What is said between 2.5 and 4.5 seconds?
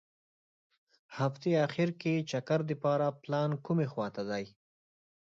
دپاره پلان کومې خوا ته دي.